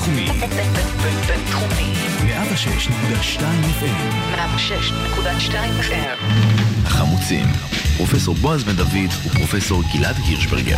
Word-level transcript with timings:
בינתחומי. 0.00 0.28
בינתחומי. 1.26 1.92
106.2 2.26 3.40
FM. 3.80 4.34
106.2 4.34 5.52
FM. 5.80 6.18
החמוצים, 6.84 7.44
פרופסור 7.96 8.34
בועז 8.34 8.64
בן 8.64 8.76
דוד 8.76 9.10
ופרופסור 9.26 9.82
גלעד 9.94 10.16
הירשברגר. 10.16 10.76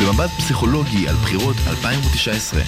במבט 0.00 0.30
פסיכולוגי 0.30 1.08
על 1.08 1.14
בחירות 1.14 1.56
2019. 1.66 2.62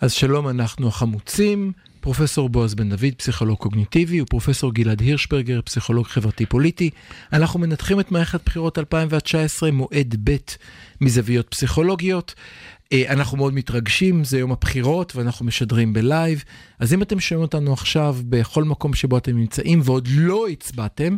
אז 0.00 0.12
שלום, 0.12 0.48
אנחנו 0.48 0.88
החמוצים, 0.88 1.72
פרופסור 2.00 2.48
בועז 2.48 2.74
בן 2.74 2.90
דוד, 2.90 3.14
פסיכולוג 3.16 3.58
קוגניטיבי, 3.58 4.20
ופרופסור 4.20 4.74
גלעד 4.74 5.00
הירשברגר, 5.00 5.60
פסיכולוג 5.64 6.06
חברתי-פוליטי. 6.06 6.90
אנחנו 7.32 7.60
מנתחים 7.60 8.00
את 8.00 8.12
מערכת 8.12 8.40
בחירות 8.44 8.78
2019, 8.78 9.70
מועד 9.70 10.16
ב' 10.24 10.36
מזוויות 11.00 11.48
פסיכולוגיות. 11.48 12.34
אה, 12.92 13.12
אנחנו 13.12 13.36
מאוד 13.36 13.54
מתרגשים, 13.54 14.24
זה 14.24 14.38
יום 14.38 14.52
הבחירות 14.52 15.16
ואנחנו 15.16 15.46
משדרים 15.46 15.92
בלייב. 15.92 16.44
אז 16.78 16.94
אם 16.94 17.02
אתם 17.02 17.20
שומעים 17.20 17.42
אותנו 17.42 17.72
עכשיו 17.72 18.16
בכל 18.28 18.64
מקום 18.64 18.94
שבו 18.94 19.18
אתם 19.18 19.36
נמצאים 19.36 19.80
ועוד 19.84 20.08
לא 20.10 20.48
הצבעתם, 20.48 21.16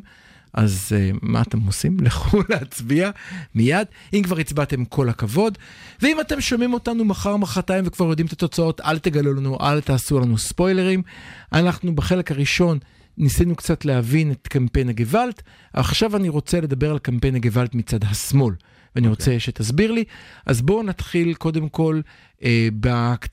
אז 0.53 0.93
uh, 0.93 1.19
מה 1.23 1.43
אתם 1.43 1.61
עושים? 1.61 1.97
לכו 2.07 2.39
להצביע 2.49 3.11
מיד. 3.55 3.87
אם 4.13 4.23
כבר 4.23 4.39
הצבעתם, 4.39 4.85
כל 4.85 5.09
הכבוד. 5.09 5.59
ואם 6.03 6.21
אתם 6.21 6.41
שומעים 6.41 6.75
אותנו 6.75 7.05
מחר, 7.05 7.37
מחרתיים 7.37 7.85
וכבר 7.87 8.05
יודעים 8.07 8.27
את 8.27 8.33
התוצאות, 8.33 8.81
אל 8.81 8.99
תגלו 8.99 9.35
לנו, 9.35 9.59
אל 9.61 9.81
תעשו 9.81 10.21
לנו 10.21 10.39
ספוילרים. 10.39 11.03
אנחנו 11.53 11.95
בחלק 11.95 12.31
הראשון 12.31 12.79
ניסינו 13.19 13.57
קצת 13.57 13.85
להבין 13.85 14.33
את 14.33 14.49
קמפיין 14.49 14.89
הגוואלד, 14.89 15.35
עכשיו 15.73 16.17
אני 16.17 16.29
רוצה 16.29 16.61
לדבר 16.61 16.91
על 16.91 16.99
קמפיין 16.99 17.35
הגוואלד 17.35 17.71
מצד 17.75 18.05
השמאל. 18.05 18.55
ואני 18.97 19.07
okay. 19.07 19.11
רוצה 19.11 19.25
אוקיי. 19.25 19.41
שתסביר 19.41 19.93
לי. 19.93 20.05
אז 20.47 20.63
בואו 20.63 20.83
נתחיל 20.83 21.35
קודם 21.35 21.69
כל 21.69 22.01
אה, 22.45 22.69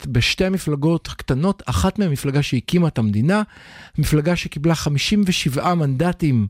בשתי 0.08 0.46
המפלגות 0.46 1.08
הקטנות, 1.12 1.64
אחת 1.66 2.00
מהמפלגה 2.00 2.42
שהקימה 2.42 2.88
את 2.88 2.98
המדינה, 2.98 3.42
מפלגה 3.98 4.36
שקיבלה 4.36 4.76
57 4.76 5.74
מנדטים 5.74 6.48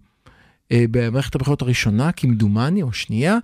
אה, 0.71 0.85
במערכת 0.91 1.35
הבחירות 1.35 1.61
הראשונה, 1.61 2.11
כמדומני, 2.11 2.81
או 2.81 2.93
שנייה, 2.93 3.37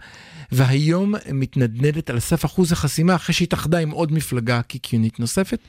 והיום 0.51 1.15
מתנדנדת 1.33 2.09
על 2.09 2.19
סף 2.19 2.45
אחוז 2.45 2.71
החסימה 2.71 3.15
אחרי 3.15 3.33
שהתאחדה 3.33 3.79
עם 3.79 3.91
עוד 3.91 4.11
מפלגה 4.11 4.61
קיקיונית 4.61 5.19
נוספת. 5.19 5.59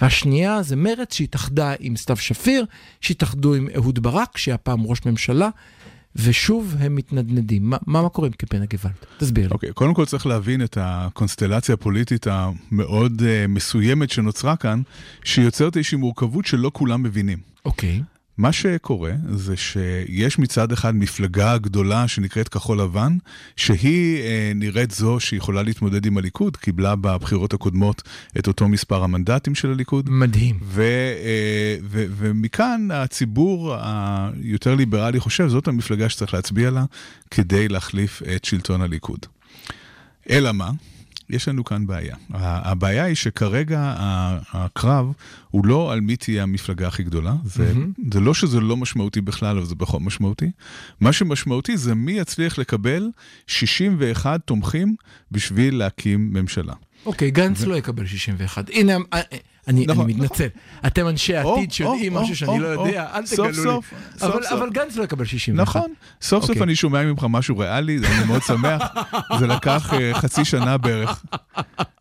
והשנייה 0.00 0.62
זה 0.62 0.76
מרצ 0.76 1.14
שהתאחדה 1.14 1.74
עם 1.80 1.96
סתיו 1.96 2.16
שפיר, 2.16 2.64
שהתאחדו 3.00 3.54
עם 3.54 3.68
אהוד 3.76 4.02
ברק, 4.02 4.38
שהיה 4.38 4.58
פעם 4.58 4.86
ראש 4.86 4.98
ממשלה, 5.06 5.48
ושוב 6.16 6.74
הם 6.78 6.96
מתנדנדים. 6.96 7.70
מה, 7.70 7.76
מה 7.86 8.08
קורה 8.08 8.28
עם 8.28 8.32
קמפיין 8.32 8.62
הגוואלד? 8.62 8.96
תסביר 9.18 9.48
לי. 9.48 9.54
אוקיי, 9.54 9.70
okay, 9.70 9.72
קודם 9.72 9.94
כל 9.94 10.04
צריך 10.04 10.26
להבין 10.26 10.62
את 10.62 10.78
הקונסטלציה 10.80 11.72
הפוליטית 11.72 12.26
המאוד 12.26 13.20
uh, 13.20 13.48
מסוימת 13.48 14.10
שנוצרה 14.10 14.56
כאן, 14.56 14.82
שיוצרת 15.24 15.76
איזושהי 15.76 15.98
מורכבות 15.98 16.46
שלא 16.46 16.70
כולם 16.74 17.02
מבינים. 17.02 17.38
אוקיי. 17.64 18.00
Okay. 18.00 18.13
מה 18.38 18.52
שקורה 18.52 19.12
זה 19.30 19.56
שיש 19.56 20.38
מצד 20.38 20.72
אחד 20.72 20.96
מפלגה 20.96 21.58
גדולה 21.58 22.08
שנקראת 22.08 22.48
כחול 22.48 22.80
לבן, 22.80 23.16
שהיא 23.56 24.22
אה, 24.22 24.52
נראית 24.54 24.90
זו 24.90 25.20
שיכולה 25.20 25.62
להתמודד 25.62 26.06
עם 26.06 26.18
הליכוד, 26.18 26.56
קיבלה 26.56 26.96
בבחירות 26.96 27.54
הקודמות 27.54 28.02
את 28.38 28.46
אותו 28.46 28.68
מספר 28.68 29.02
המנדטים 29.02 29.54
של 29.54 29.70
הליכוד. 29.70 30.10
מדהים. 30.10 30.58
ו, 30.62 30.82
אה, 30.82 31.76
ו, 31.82 32.04
ומכאן 32.16 32.88
הציבור 32.92 33.74
היותר 33.78 34.74
ליברלי 34.74 35.20
חושב, 35.20 35.48
זאת 35.48 35.68
המפלגה 35.68 36.08
שצריך 36.08 36.34
להצביע 36.34 36.70
לה 36.70 36.84
כדי 37.30 37.68
להחליף 37.68 38.22
את 38.36 38.44
שלטון 38.44 38.82
הליכוד. 38.82 39.26
אלא 40.30 40.52
מה? 40.52 40.70
יש 41.30 41.48
לנו 41.48 41.64
כאן 41.64 41.86
בעיה. 41.86 42.16
הבעיה 42.30 43.04
היא 43.04 43.14
שכרגע 43.14 43.94
הקרב 44.52 45.12
הוא 45.50 45.66
לא 45.66 45.92
על 45.92 46.00
מי 46.00 46.16
תהיה 46.16 46.42
המפלגה 46.42 46.88
הכי 46.88 47.02
גדולה. 47.02 47.34
זה, 47.44 47.72
mm-hmm. 47.72 48.00
זה 48.12 48.20
לא 48.20 48.34
שזה 48.34 48.60
לא 48.60 48.76
משמעותי 48.76 49.20
בכלל, 49.20 49.56
אבל 49.56 49.66
זה 49.66 49.74
בכל 49.74 50.00
משמעותי. 50.00 50.50
מה 51.00 51.12
שמשמעותי 51.12 51.76
זה 51.76 51.94
מי 51.94 52.12
יצליח 52.12 52.58
לקבל 52.58 53.10
61 53.46 54.40
תומכים 54.44 54.94
בשביל 55.30 55.76
להקים 55.76 56.32
ממשלה. 56.32 56.74
אוקיי, 57.06 57.30
גנץ. 57.30 57.64
לא 57.64 57.76
יקבל 57.76 58.06
61. 58.06 58.70
הנה, 58.70 58.96
אה, 59.12 59.20
אני, 59.68 59.86
נכון, 59.86 60.06
מתנצל. 60.06 60.46
נכון. 60.46 60.86
אתם 60.86 61.08
אנשי 61.08 61.36
עתיד 61.36 61.72
שיודעים 61.72 62.14
משהו 62.14 62.36
שאני 62.36 62.58
לא 62.58 62.66
יודע, 62.66 63.06
אל 63.14 63.22
תגלו 63.26 63.80
לי. 64.22 64.28
אבל, 64.52 64.70
גנץ 64.70 64.96
לא 64.96 65.04
יקבל 65.04 65.24
61. 65.24 65.62
נכון, 65.62 65.92
סוף. 66.22 66.40
סוף 66.40 66.50
אוקיי. 66.50 66.62
אני 66.62 66.76
שומע 66.76 67.02
ממך 67.02 67.26
משהו 67.28 67.58
ריאלי, 67.58 67.98
אני 67.98 68.24
מאוד 68.26 68.42
שמח. 68.42 68.82
זה 69.38 69.46
לקח 69.46 69.92
uh, 69.92 70.16
חצי 70.16 70.44
שנה 70.44 70.76
בערך. 70.76 71.24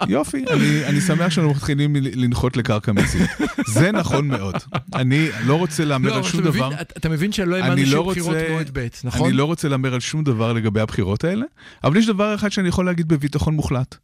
יופי, 0.08 0.46
אני, 0.88 1.02
שמח 1.02 1.30
שאנחנו 1.30 1.52
מתחילים 1.54 1.96
לנחות 1.96 2.58
לקרקע 2.58 2.92
מציאות. 2.92 3.30
זה 3.68 3.92
נכון 3.92 4.28
מאוד. 4.28 4.56
אני 4.96 5.30
לא 5.46 5.56
רוצה 5.56 5.86
להמר 5.86 6.10
לא, 6.10 6.16
על 6.16 6.24
שום 6.24 6.42
דבר. 6.42 6.70
אתה 6.82 7.10
מבין 7.10 7.32
שלא 7.32 7.56
האמנו 7.56 7.76
לא 7.76 7.86
שיהיו 7.86 8.06
בחירות 8.06 8.36
מועד 8.50 8.70
ב', 8.74 8.88
נכון? 9.04 9.28
אני 9.28 9.38
לא 9.38 9.46
רוצה 9.46 9.68
להמר 9.68 9.94
על 9.94 10.00
שום 10.00 10.24
דבר 10.24 10.54
לגבי 10.54 10.82
הבחירות 10.82 11.24
האלה, 11.24 11.46
אבל 11.84 11.98
יש 11.98 12.08
דבר 12.08 12.36
אחד 12.36 12.52
שאני 12.52 12.68
יכול 12.70 12.86
להגיד 12.86 13.08
בביטחון 13.08 13.54
מוחלט. 13.54 13.96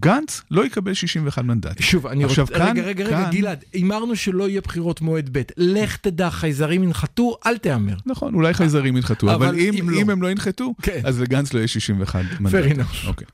גנץ 0.00 0.42
לא 0.50 0.66
יקבל 0.66 0.94
61 0.94 1.44
מנדטים. 1.44 1.86
שוב, 1.86 2.06
אני 2.06 2.24
רוצה... 2.24 2.42
רגע, 2.42 2.82
רגע, 2.82 3.04
רגע, 3.04 3.22
כאן... 3.24 3.30
גלעד, 3.30 3.64
הימרנו 3.72 4.16
שלא 4.16 4.48
יהיה 4.48 4.60
בחירות 4.60 5.00
מועד 5.00 5.28
ב', 5.32 5.42
לך 5.56 5.96
תדע, 5.96 6.30
חייזרים 6.30 6.82
ינחתו, 6.82 7.36
אל 7.46 7.58
תהמר. 7.58 7.96
נכון, 8.06 8.34
אולי 8.34 8.54
חייזרים 8.54 8.96
ינחתו, 8.96 9.34
אבל, 9.34 9.46
אבל 9.46 9.58
אם, 9.58 9.74
אם, 9.74 9.90
לא. 9.90 10.00
אם 10.00 10.10
הם 10.10 10.22
לא 10.22 10.30
ינחתו, 10.30 10.74
כן. 10.82 11.00
אז 11.04 11.20
לגנץ 11.20 11.52
לא 11.52 11.58
יהיה 11.58 11.68
61 11.68 12.24
מנדטים. 12.40 12.80
Fair 12.80 13.06
אוקיי. 13.06 13.26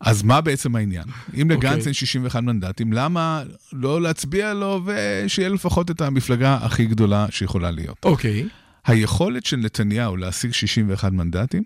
אז 0.00 0.22
מה 0.22 0.40
בעצם 0.40 0.76
העניין? 0.76 1.04
אם 1.42 1.50
לגנץ 1.50 1.72
אוקיי. 1.72 1.86
אין 1.86 1.92
61 1.92 2.42
מנדטים, 2.42 2.92
למה 2.92 3.42
לא 3.72 4.02
להצביע 4.02 4.54
לו 4.54 4.82
ושיהיה 4.84 5.48
לפחות 5.48 5.90
את 5.90 6.00
המפלגה 6.00 6.58
הכי 6.62 6.86
גדולה 6.86 7.26
שיכולה 7.30 7.70
להיות? 7.70 7.96
אוקיי. 8.04 8.48
היכולת 8.86 9.46
של 9.46 9.56
נתניהו 9.56 10.16
להשיג 10.16 10.52
61 10.52 11.12
מנדטים 11.12 11.62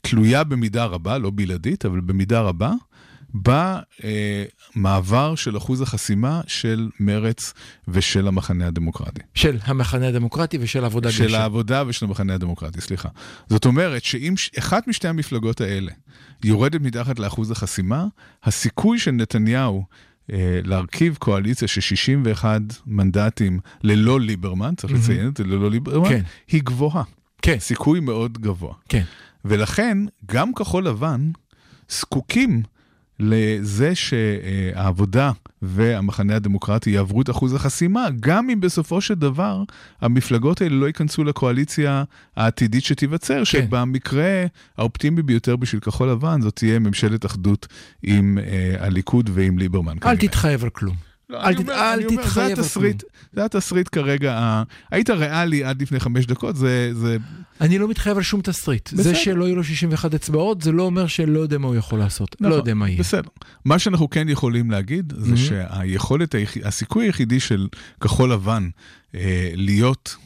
תלויה 0.00 0.44
במידה 0.44 0.84
רבה, 0.84 1.18
לא 1.18 1.30
בלעדית, 1.34 1.86
אבל 1.86 2.00
במידה 2.00 2.40
רבה, 2.40 2.72
במעבר 4.74 5.34
של 5.34 5.56
אחוז 5.56 5.80
החסימה 5.80 6.40
של 6.46 6.88
מרץ 7.00 7.52
ושל 7.88 8.28
המחנה 8.28 8.66
הדמוקרטי. 8.66 9.20
של 9.34 9.58
המחנה 9.62 10.08
הדמוקרטי 10.08 10.58
ושל 10.60 10.82
העבודה 10.84 11.12
של 11.12 11.34
העבודה 11.34 11.82
ושל 11.86 12.06
המחנה 12.06 12.34
הדמוקרטי, 12.34 12.80
סליחה. 12.80 13.08
זאת 13.48 13.64
אומרת 13.64 14.04
שאם 14.04 14.34
אחת 14.58 14.88
משתי 14.88 15.08
המפלגות 15.08 15.60
האלה 15.60 15.92
יורדת 16.44 16.80
מתחת 16.80 17.18
לאחוז 17.18 17.50
החסימה, 17.50 18.06
הסיכוי 18.44 18.98
של 18.98 19.10
נתניהו 19.10 19.84
אה, 20.32 20.60
להרכיב 20.64 21.16
קואליציה 21.18 21.68
של 21.68 21.80
61 21.80 22.60
מנדטים 22.86 23.60
ללא 23.82 24.20
ליברמן, 24.20 24.74
צריך 24.76 24.92
לציין 24.92 25.28
את 25.28 25.36
זה, 25.36 25.44
ללא 25.44 25.70
ליברמן, 25.70 26.08
כן. 26.08 26.20
היא 26.48 26.62
גבוהה. 26.62 27.02
כן. 27.42 27.58
סיכוי 27.58 28.00
מאוד 28.00 28.38
גבוה. 28.38 28.74
כן. 28.88 29.02
ולכן, 29.44 29.98
גם 30.26 30.54
כחול 30.54 30.86
לבן 30.86 31.30
זקוקים 31.90 32.62
לזה 33.20 33.94
שהעבודה 33.94 35.32
והמחנה 35.62 36.36
הדמוקרטי 36.36 36.90
יעברו 36.90 37.22
את 37.22 37.30
אחוז 37.30 37.54
החסימה, 37.54 38.06
גם 38.20 38.50
אם 38.50 38.60
בסופו 38.60 39.00
של 39.00 39.14
דבר 39.14 39.62
המפלגות 40.00 40.60
האלה 40.60 40.74
לא 40.74 40.86
ייכנסו 40.86 41.24
לקואליציה 41.24 42.04
העתידית 42.36 42.84
שתיווצר, 42.84 43.38
כן. 43.38 43.44
שבמקרה 43.44 44.44
האופטימי 44.78 45.22
ביותר 45.22 45.56
בשביל 45.56 45.80
כחול 45.80 46.10
לבן 46.10 46.40
זאת 46.40 46.56
תהיה 46.56 46.78
ממשלת 46.78 47.26
אחדות 47.26 47.66
עם 48.02 48.38
אה, 48.38 48.86
הליכוד 48.86 49.30
ועם 49.32 49.58
ליברמן. 49.58 49.92
אל 49.92 49.98
כנראה. 50.00 50.16
תתחייב 50.16 50.64
על 50.64 50.70
כלום. 50.70 50.96
לא, 51.30 51.42
אל, 51.42 51.56
אומר, 51.58 51.74
אל 51.74 52.02
תתחייב. 52.02 52.54
זה 52.54 52.62
התסריט, 52.62 53.02
זה 53.32 53.44
התסריט 53.44 53.88
כרגע. 53.92 54.62
היית 54.90 55.10
ריאלי 55.10 55.64
עד 55.64 55.82
לפני 55.82 56.00
חמש 56.00 56.26
דקות, 56.26 56.56
זה... 56.56 56.90
זה... 56.94 57.16
אני 57.60 57.78
לא 57.78 57.88
מתחייב 57.88 58.16
על 58.16 58.22
שום 58.22 58.40
תסריט. 58.40 58.92
בסדר. 58.92 59.02
זה 59.02 59.14
שלא 59.14 59.44
יהיו 59.44 59.56
לו 59.56 59.64
61 59.64 60.14
אצבעות, 60.14 60.62
זה 60.62 60.72
לא 60.72 60.82
אומר 60.82 61.06
שלא 61.06 61.40
יודע 61.40 61.58
מה 61.58 61.68
הוא 61.68 61.76
יכול 61.76 61.98
לעשות. 61.98 62.36
לא 62.40 62.48
נכון, 62.48 62.50
לא 62.50 62.62
יודע 62.62 62.74
מה 62.74 62.88
יהיה. 62.88 62.98
בסדר. 62.98 63.28
מה 63.64 63.78
שאנחנו 63.78 64.10
כן 64.10 64.28
יכולים 64.28 64.70
להגיד, 64.70 65.12
זה 65.16 65.34
mm-hmm. 65.34 65.36
שהיכולת, 65.36 66.34
הסיכוי 66.64 67.04
היחידי 67.04 67.40
של 67.40 67.68
כחול 68.00 68.32
לבן 68.32 68.68
אה, 69.14 69.50
להיות 69.54 70.16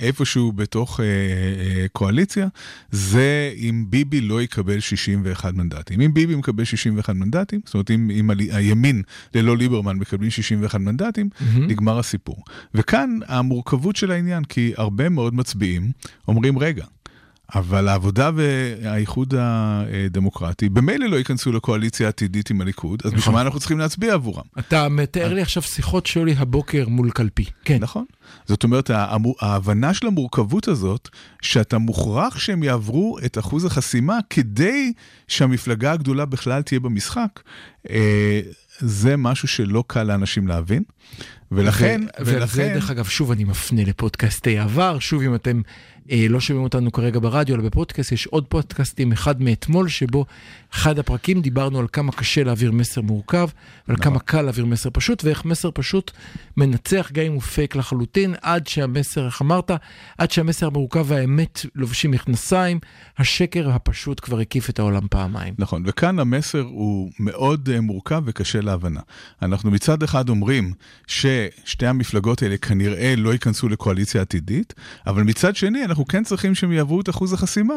איפשהו 0.00 0.52
בתוך 0.52 1.00
אה, 1.00 1.04
אה, 1.04 1.86
קואליציה, 1.92 2.48
זה 2.90 3.52
אם 3.56 3.84
ביבי 3.88 4.20
לא 4.20 4.42
יקבל 4.42 4.80
61 4.80 5.54
מנדטים. 5.54 6.00
אם 6.00 6.14
ביבי 6.14 6.34
מקבל 6.34 6.64
61 6.64 7.14
מנדטים, 7.14 7.60
זאת 7.64 7.74
אומרת 7.74 7.90
אם, 7.90 8.10
אם 8.10 8.30
הימין 8.30 9.02
ללא 9.34 9.56
ליברמן 9.56 9.96
מקבלים 9.96 10.30
61 10.30 10.80
מנדטים, 10.80 11.28
mm-hmm. 11.32 11.58
נגמר 11.58 11.98
הסיפור. 11.98 12.44
וכאן 12.74 13.18
המורכבות 13.26 13.96
של 13.96 14.10
העניין, 14.10 14.44
כי 14.44 14.72
הרבה 14.76 15.08
מאוד 15.08 15.34
מצביעים 15.34 15.92
אומרים, 16.28 16.58
רגע, 16.58 16.84
אבל 17.54 17.88
העבודה 17.88 18.30
והאיחוד 18.34 19.34
הדמוקרטי 19.38 20.68
במילא 20.68 21.06
לא 21.06 21.16
ייכנסו 21.16 21.52
לקואליציה 21.52 22.08
עתידית 22.08 22.50
עם 22.50 22.60
הליכוד, 22.60 23.02
אז 23.04 23.12
בשביל 23.12 23.34
מה 23.34 23.40
אנחנו 23.42 23.58
צריכים 23.58 23.78
להצביע 23.78 24.14
עבורם? 24.14 24.44
אתה 24.58 24.88
מתאר 24.88 25.34
לי 25.34 25.42
עכשיו 25.42 25.62
שיחות 25.62 26.06
שהיו 26.06 26.24
לי 26.24 26.34
הבוקר 26.38 26.88
מול 26.88 27.10
קלפי. 27.10 27.44
כן. 27.64 27.78
נכון. 27.80 28.04
זאת 28.46 28.64
אומרת, 28.64 28.90
ההבנה 29.40 29.94
של 29.94 30.06
המורכבות 30.06 30.68
הזאת, 30.68 31.08
שאתה 31.42 31.78
מוכרח 31.78 32.38
שהם 32.38 32.62
יעברו 32.62 33.18
את 33.24 33.38
אחוז 33.38 33.64
החסימה 33.64 34.18
כדי 34.30 34.92
שהמפלגה 35.28 35.92
הגדולה 35.92 36.24
בכלל 36.24 36.62
תהיה 36.62 36.80
במשחק, 36.80 37.40
אה, 37.90 38.40
זה 38.78 39.16
משהו 39.16 39.48
שלא 39.48 39.84
קל 39.86 40.02
לאנשים 40.02 40.48
להבין. 40.48 40.82
ולכן, 41.52 42.00
ו- 42.20 42.22
ולכן, 42.24 42.74
דרך 42.74 42.90
אגב, 42.90 43.04
שוב 43.04 43.30
אני 43.30 43.44
מפנה 43.44 43.84
לפודקאסטי 43.84 44.58
עבר, 44.58 44.98
שוב 44.98 45.22
אם 45.22 45.34
אתם 45.34 45.62
אה, 46.10 46.26
לא 46.28 46.40
שומעים 46.40 46.64
אותנו 46.64 46.92
כרגע 46.92 47.18
ברדיו, 47.20 47.54
אלא 47.54 47.64
בפודקאסט, 47.64 48.12
יש 48.12 48.26
עוד 48.26 48.44
פודקאסטים, 48.44 49.12
אחד 49.12 49.42
מאתמול, 49.42 49.88
שבו 49.88 50.24
אחד 50.74 50.98
הפרקים 50.98 51.42
דיברנו 51.42 51.78
על 51.78 51.86
כמה 51.92 52.12
קשה 52.12 52.44
להעביר 52.44 52.72
מסר 52.72 53.00
מורכב, 53.00 53.48
ועל 53.88 53.96
נכון. 53.96 54.04
כמה 54.04 54.18
קל 54.18 54.42
להעביר 54.42 54.66
מסר 54.66 54.90
פשוט, 54.92 55.24
ואיך 55.24 55.44
מסר 55.44 55.70
פשוט 55.74 56.10
מנצח 56.56 57.10
גם 57.12 57.24
אם 57.24 57.32
הוא 57.32 57.40
פייק 57.40 57.76
לחלוטין, 57.76 58.34
עד 58.42 58.66
שהמסר, 58.66 59.26
איך 59.26 59.42
אמרת, 59.42 59.70
עד 60.18 60.30
שהמסר 60.30 60.66
המורכב 60.66 61.04
והאמת 61.08 61.66
לובשים 61.74 62.10
מכנסיים, 62.10 62.78
השקר 63.18 63.70
הפשוט 63.70 64.20
כבר 64.20 64.40
הקיף 64.40 64.70
את 64.70 64.78
העולם 64.78 65.02
פעמיים. 65.10 65.54
נכון, 65.58 65.82
וכאן 65.86 66.18
המסר 66.18 66.60
הוא 66.60 67.10
מאוד 67.18 67.68
uh, 67.68 67.80
מורכב 67.80 68.22
וקשה 68.26 68.60
להבנה. 68.60 69.00
אנחנו 69.42 69.70
מצד 69.70 70.02
אחד 70.02 70.28
אומרים 70.28 70.72
ששתי 71.64 71.86
המפלגות 71.86 72.42
האלה 72.42 72.56
כנראה 72.56 73.14
לא 73.16 73.32
ייכנסו 73.32 73.68
לקואליציה 73.68 74.22
עתידית, 74.22 74.74
אבל 75.06 75.22
מצד 75.22 75.56
שני 75.56 75.84
אנחנו 75.84 76.06
כן 76.06 76.24
צריכים 76.24 76.54
שהם 76.54 76.72
יעברו 76.72 77.00
את 77.00 77.08
אחוז 77.08 77.32
החסימה, 77.32 77.74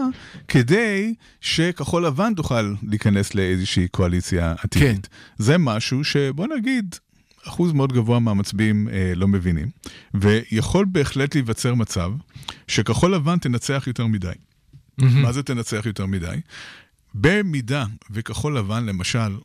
כדי 0.48 1.13
שכחול 1.42 2.06
לבן 2.06 2.33
תוכל 2.33 2.74
להיכנס 2.83 3.36
לאיזושהי 3.36 3.88
קואליציה 3.88 4.56
עתידית. 4.63 5.07
כן. 5.07 5.44
זה 5.44 5.57
משהו 5.57 6.04
שבוא 6.04 6.48
נגיד... 6.57 6.95
אחוז 7.48 7.71
מאוד 7.71 7.94
גבוה 7.94 8.19
מהמצביעים 8.19 8.88
אה, 8.92 9.13
לא 9.15 9.27
מבינים, 9.27 9.68
ויכול 10.13 10.86
בהחלט 10.92 11.36
להיווצר 11.36 11.74
מצב 11.74 12.12
שכחול 12.68 13.15
לבן 13.15 13.38
תנצח 13.38 13.83
יותר 13.88 14.07
מדי. 14.07 14.31
מה 14.98 15.31
זה 15.31 15.44
תנצח 15.44 15.86
יותר 15.86 16.06
מדי? 16.06 16.36
במידה 17.13 17.86
וכחול 18.12 18.57
לבן, 18.57 18.86
למשל, 18.86 19.38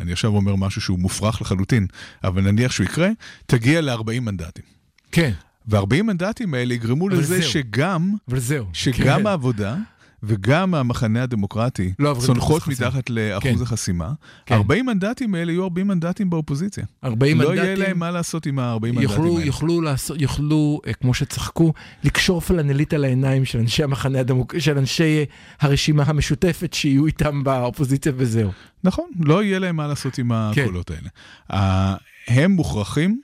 אני 0.00 0.12
עכשיו 0.12 0.36
אומר 0.36 0.56
משהו 0.56 0.80
שהוא 0.80 0.98
מופרך 0.98 1.42
לחלוטין, 1.42 1.86
אבל 2.24 2.42
נניח 2.42 2.72
שהוא 2.72 2.84
יקרה, 2.84 3.08
תגיע 3.46 3.80
ל-40 3.80 4.20
מנדטים. 4.20 4.64
כן, 5.12 5.32
ו-40 5.68 6.02
מנדטים 6.02 6.54
האלה 6.54 6.74
יגרמו 6.74 7.08
לזה 7.08 7.40
זהו. 7.40 7.50
שגם, 7.50 8.14
אבל 8.28 8.38
זהו. 8.38 8.66
שגם 8.72 9.20
כן. 9.20 9.26
העבודה 9.26 9.76
וגם 10.22 10.74
המחנה 10.74 11.22
הדמוקרטי 11.22 11.92
לא 11.98 12.16
צונחות. 12.20 12.68
מתחת 12.68 13.10
לאחוז 13.10 13.56
כן. 13.56 13.62
החסימה, 13.62 14.12
כן. 14.46 14.54
40 14.54 14.86
מנדטים 14.86 15.34
האלה 15.34 15.52
יהיו 15.52 15.64
40 15.64 15.88
מנדטים 15.88 16.30
באופוזיציה. 16.30 16.84
40 17.04 17.40
לא 17.40 17.48
מנדטים. 17.48 17.64
יהיה 17.64 17.76
להם 17.76 17.98
מה 17.98 18.10
לעשות 18.10 18.46
עם 18.46 18.58
ה-40 18.58 18.80
מנדטים 18.80 19.22
האלה. 19.22 19.44
יוכלו, 19.44 19.80
לעשות, 19.80 20.20
יוכלו, 20.20 20.80
אה, 20.86 20.92
כמו 20.92 21.14
שצחקו, 21.14 21.72
לקשור 22.04 22.40
פלנלית 22.40 22.92
על 22.92 23.04
העיניים 23.04 23.44
של 23.44 23.58
אנשי 23.58 23.82
המחנה 23.82 24.20
הדמוק... 24.20 24.58
של 24.58 24.78
אנשי 24.78 25.18
אה, 25.18 25.24
הרשימה 25.60 26.02
המשותפת 26.06 26.74
שיהיו 26.74 27.06
איתם 27.06 27.44
באופוזיציה 27.44 28.12
וזהו. 28.16 28.50
נכון, 28.84 29.10
לא 29.20 29.42
יהיה 29.42 29.58
להם 29.58 29.76
מה 29.76 29.86
לעשות 29.86 30.18
עם 30.18 30.32
כן. 30.54 30.62
הקולות 30.62 30.90
האלה. 30.90 31.08
אה, 31.52 31.94
הם 32.28 32.50
מוכרחים 32.50 33.20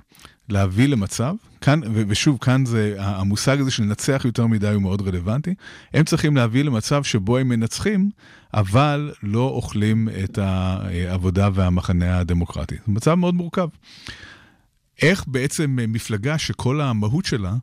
להביא 0.49 0.89
למצב, 0.89 1.35
כאן, 1.61 1.81
ושוב, 1.93 2.39
כאן 2.41 2.67
זה, 2.67 2.95
המושג 2.99 3.61
הזה 3.61 3.71
של 3.71 3.83
לנצח 3.83 4.23
יותר 4.25 4.47
מדי 4.47 4.69
הוא 4.69 4.83
מאוד 4.83 5.09
רלוונטי, 5.09 5.55
הם 5.95 6.05
צריכים 6.05 6.37
להביא 6.37 6.65
למצב 6.65 7.03
שבו 7.03 7.39
הם 7.39 7.49
מנצחים, 7.49 8.11
אבל 8.55 9.13
לא 9.23 9.43
אוכלים 9.49 10.09
את 10.25 10.39
העבודה 10.39 11.49
והמחנה 11.55 12.19
הדמוקרטי. 12.19 12.75
זה 12.75 12.93
מצב 12.93 13.15
מאוד 13.15 13.35
מורכב. 13.35 13.69
איך 15.03 15.25
בעצם 15.27 15.79
מפלגה 15.89 16.39
שכל 16.39 16.81
המהות 16.81 17.25
שלה 17.25 17.55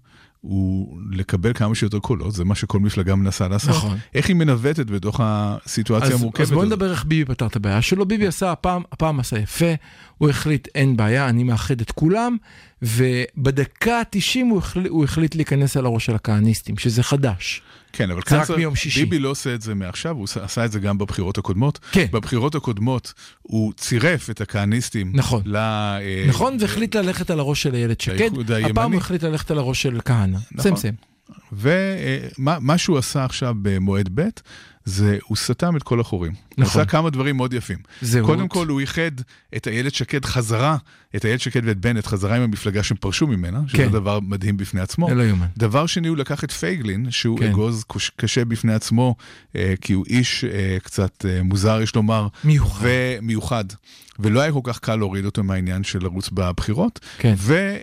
הוא 0.44 0.98
לקבל 1.12 1.54
כמה 1.54 1.76
שיותר 1.76 2.00
קולות, 2.00 2.34
זה 2.34 2.44
מה 2.44 2.56
שכל 2.56 2.80
מפלגה 2.80 3.16
מנסה 3.16 3.48
לעשות. 3.48 3.70
נכון. 3.70 3.98
איך 4.16 4.28
היא 4.28 4.36
מנווטת 4.36 4.86
בתוך 4.86 5.20
הסיטואציה 5.24 6.08
אז, 6.08 6.14
המורכבת 6.14 6.42
אז 6.42 6.52
בואו 6.52 6.62
הזאת. 6.62 6.74
נדבר 6.74 6.92
איך 6.92 7.06
ביבי 7.06 7.34
פתר 7.34 7.46
את 7.48 7.56
הבעיה 7.56 7.82
שלו. 7.82 8.06
ביבי 8.06 8.28
עשה 8.28 8.52
הפעם, 8.52 8.82
הפעם 8.92 9.20
עשה 9.20 9.40
יפה, 9.40 9.74
הוא 10.18 10.30
החליט 10.30 10.68
אין 10.76 10.98
בעיה, 10.98 11.30
אני 11.30 11.44
מאחד 11.44 11.82
את 11.82 11.92
כולם, 11.92 12.38
ובדקה 12.82 14.00
ה-90 14.00 14.40
הוא, 14.50 14.58
החל, 14.58 14.88
הוא 14.90 15.04
החליט 15.04 15.36
להיכנס 15.36 15.78
על 15.78 15.86
הראש 15.86 16.06
של 16.06 16.16
הכהניסטים, 16.16 16.78
שזה 16.78 17.04
חדש. 17.04 17.62
כן, 17.94 18.12
אבל 18.12 18.22
צריך- 18.22 18.50
מיום 18.52 18.76
שישי. 18.76 19.00
ביבי 19.00 19.20
לא 19.20 19.30
עושה 19.30 19.54
את 19.56 19.62
זה 19.62 19.76
מעכשיו, 19.76 20.16
הוא 20.16 20.28
עשה 20.42 20.66
את 20.66 20.72
זה 20.72 20.80
גם 20.80 20.98
בבחירות 20.98 21.38
הקודמות. 21.38 21.80
כן. 21.92 22.06
בבחירות 22.12 22.56
הקודמות 22.56 23.14
הוא 23.42 23.74
צירף 23.78 24.30
את 24.30 24.42
הכהניסטים. 24.42 25.12
נכון. 25.16 25.42
ל... 25.46 25.56
אה, 25.56 26.26
נכון? 26.30 26.58
והחליט 26.60 26.96
ללכת 26.96 27.30
על 27.30 27.40
הראש 27.40 27.64
של 27.64 27.76
איילת 27.76 28.02
שקד, 28.02 28.20
לאיחוד 28.20 28.52
הימני. 28.52 28.72
הפעם 28.72 28.92
הוא 28.92 28.98
החליט 29.02 29.24
ללכת 29.24 29.52
על 29.52 29.58
הראש 29.58 29.82
של 29.82 30.00
כהנא. 30.06 30.38
נכון. 30.52 30.62
סיים 30.62 30.76
סיים. 30.76 30.94
ומה 31.52 32.78
שהוא 32.78 32.98
עשה 32.98 33.26
עכשיו 33.26 33.56
במועד 33.62 34.10
ב', 34.16 34.22
זה 34.86 35.18
הוא 35.24 35.38
סתם 35.38 35.78
את 35.78 35.84
כל 35.84 36.00
החורים. 36.00 36.32
הוא 36.32 36.64
נכון. 36.64 36.82
עשה 36.82 36.90
כמה 36.92 37.10
דברים 37.10 37.38
מאוד 37.38 37.54
יפים. 37.54 37.78
זהות. 38.02 38.26
קודם 38.26 38.48
כל 38.48 38.68
הוא 38.68 38.80
איחד 38.80 39.12
את 39.56 39.68
איילת 39.68 39.94
שקד 39.94 40.26
חזרה, 40.26 40.78
את 41.16 41.26
איילת 41.26 41.40
שקד 41.42 41.62
ואת 41.66 41.78
בנט 41.78 42.08
חזרה 42.08 42.36
עם 42.36 42.42
המפלגה 42.42 42.84
שהם 42.84 42.98
פרשו 42.98 43.28
ממנה, 43.28 43.62
שזה 43.68 43.78
כן. 43.78 43.92
דבר 43.92 44.20
מדהים 44.20 44.58
בפני 44.58 44.82
עצמו. 44.82 45.08
זה 45.10 45.16
לא 45.16 45.24
יאומן. 45.24 45.46
דבר 45.58 45.86
שני, 45.86 46.08
הוא 46.08 46.18
לקח 46.18 46.44
את 46.44 46.52
פייגלין, 46.52 47.12
שהוא 47.12 47.40
כן. 47.40 47.46
אגוז 47.50 47.84
קשה 48.16 48.46
בפני 48.46 48.74
עצמו, 48.74 49.16
אה, 49.56 49.74
כי 49.82 49.94
הוא 49.94 50.06
איש 50.10 50.44
אה, 50.44 50.78
קצת 50.84 51.26
אה, 51.30 51.44
מוזר, 51.44 51.82
יש 51.82 51.96
לומר. 51.96 52.28
מיוחד. 52.44 52.86
ומיוחד. 53.22 53.66
ולא 54.20 54.42
היה 54.42 54.52
כל 54.52 54.60
כך 54.64 54.80
קל 54.80 54.96
להוריד 54.96 55.26
אותו 55.26 55.44
מהעניין 55.44 55.84
של 55.84 56.00
לרוץ 56.04 56.30
בבחירות. 56.30 57.00
כן. 57.18 57.34
ו, 57.38 57.76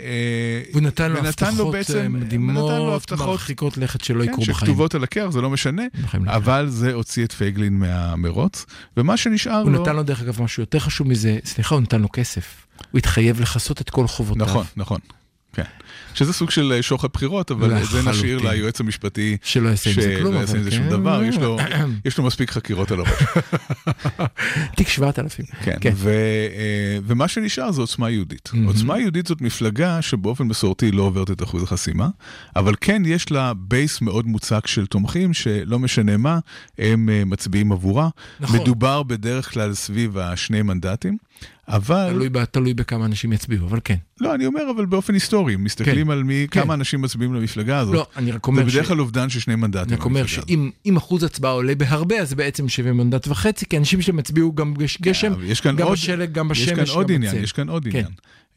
והוא 0.73 0.83
נתן 0.83 1.13
לו 1.13 1.19
הבטחות 1.19 1.73
בעצם- 1.73 1.95
אה, 1.97 2.03
נתן 2.03 2.13
לו 2.13 2.19
מדהימות, 2.19 2.95
הבטחות- 3.03 3.27
מרחיקות 3.29 3.77
לכת 3.79 4.05
שלא 4.05 4.25
כן, 4.25 4.31
יקרו 4.31 4.43
בחיים. 4.43 4.57
שכתובות 4.57 4.95
על 4.95 5.05
הקר, 5.05 5.31
זה 5.31 5.41
לא 5.41 5.51
משנה, 5.51 5.83
לא 6.15 6.31
אבל 6.37 6.67
זה 6.69 6.93
הוציא 6.93 7.25
את 7.25 7.33
פייגלין 7.33 7.79
מהמרוץ, 7.79 8.67
ומה 8.97 9.17
שנשאר 9.17 9.53
הוא 9.63 9.71
לו... 9.71 9.83
נתן 9.83 9.97
לו 9.97 10.03
דרך 10.03 10.21
אגב 10.23 10.43
משהו 10.43 10.63
יותר 10.63 10.79
חשוב 10.79 11.09
מזה, 11.09 11.39
סליחה, 11.45 11.75
הוא 11.75 11.83
נתן 11.83 12.01
לו 12.01 12.09
כסף. 12.13 12.67
הוא 12.91 12.99
התחייב 12.99 13.41
לכסות 13.41 13.81
את 13.81 13.91
כל 13.91 14.07
חובותיו. 14.07 14.47
נכון, 14.47 14.65
נכון. 14.77 15.01
כן. 15.53 15.63
שזה 16.15 16.33
סוג 16.33 16.51
של 16.51 16.73
אה, 16.77 16.83
שוחד 16.83 17.09
בחירות, 17.13 17.51
אבל 17.51 17.85
זה 17.85 18.03
נשאיר. 18.11 18.39
ליועץ 18.39 18.81
המשפטי, 18.81 19.37
שלא 19.43 19.69
יעשה 19.69 19.91
עם 19.91 20.01
זה 20.01 20.17
כלום, 20.21 20.33
שלא 20.33 20.41
יעשה 20.41 20.57
עם 20.57 20.63
זה 20.63 20.71
שום 20.71 20.83
כן. 20.83 20.89
דבר, 20.91 21.23
יש 21.25 21.37
לו- 21.37 21.57
יש 22.05 22.19
לו 22.19 22.25
מספיק 22.25 22.51
חקירות 22.51 22.91
על 22.91 22.99
הראש. 23.01 23.23
תיק 24.77 24.89
7000. 24.89 25.45
כן, 25.63 25.77
כן. 25.81 25.93
אה, 26.07 26.99
ומה 27.07 27.29
שנשאר 27.29 27.71
זה 27.73 27.81
עוצמה 27.81 28.11
יהודית. 28.11 28.51
עוצמה 28.67 28.99
יהודית 28.99 29.27
זאת 29.27 29.41
מפלגה 29.41 30.03
שבאופן 30.03 30.45
מסורתי 30.45 30.91
לא 30.91 31.03
עוברת 31.03 31.31
את 31.31 31.43
אחוז 31.43 31.63
החסימה, 31.63 32.09
אבל 32.57 32.75
כן 32.81 33.03
יש 33.07 33.31
לה 33.31 33.53
בייס 33.57 34.01
מאוד 34.01 34.27
מוצק 34.27 34.67
של 34.67 34.87
תומכים, 34.87 35.35
שלא 35.35 35.79
משנה 35.79 36.17
מה, 36.17 36.39
הם 36.79 37.09
אה, 37.09 37.25
מצביעים 37.25 37.73
עבורה. 37.73 38.09
נכון. 38.41 38.61
מדובר 38.61 39.03
בדרך 39.03 39.53
כלל 39.53 39.75
סביב 39.75 40.19
השני 40.19 40.63
מנדטים, 40.63 41.17
אבל... 41.71 42.11
תלוי 42.13 42.29
תלוי 42.51 42.75
בכמה 42.75 43.05
אנשים 43.05 43.33
יצביעו, 43.33 43.67
אבל 43.67 43.79
כן. 43.85 43.95
לא, 44.21 44.35
אני 44.35 44.47
אומר, 44.47 44.61
אבל 44.77 44.87
באופן 44.87 45.15
היסטורי, 45.15 45.57
מסתכלים 45.57 46.11
על 46.11 46.23
מי, 46.23 46.47
כן. 46.51 46.61
כמה 46.63 46.75
אנשים 46.75 47.03
מצביעים 47.03 47.35
למפלגה 47.35 47.79
הזאת, 47.79 47.95
לא, 47.95 48.07
אני 48.17 48.31
רק 48.33 48.47
זה 48.47 48.51
אומר 48.53 48.63
בדרך 48.65 48.85
ש- 48.85 48.89
כלל 48.89 49.01
אובדן 49.01 49.29
של 49.31 49.41
שני 49.41 49.55
מנדטים. 49.57 49.89
אני 49.89 49.97
רק 49.97 50.05
אומר. 50.05 50.27
שאם 50.27 50.71
אם 50.87 50.97
אחוז 50.97 51.23
הצבעה 51.25 51.53
עולה 51.53 51.75
בהרבה, 51.75 52.21
אז 52.21 52.35
בעצם 52.35 52.69
שווה 52.69 52.93
מנדט 52.93 53.29
וחצי, 53.29 53.67
כי 53.67 53.77
אנשים 53.79 54.03
שלהם 54.03 54.19
הצביעו 54.19 54.55
גם 54.55 54.75
גש- 54.75 54.99
גשם, 55.03 55.33
יש 55.45 55.61
כאן 55.61 55.77
גם 55.77 55.87
עוד- 55.87 55.93
בשלג, 55.99 56.33
גם 56.33 56.51
יש 56.51 56.59
בשמש, 56.63 56.75
כאן 56.79 56.85
גם 56.85 56.95
עוד 56.95 57.11
עניין, 57.13 57.33
בצל. 57.35 57.43
יש 57.45 57.53
כאן 57.53 57.69
עוד 57.69 57.83
כן. 57.85 57.91
עניין. 57.91 58.07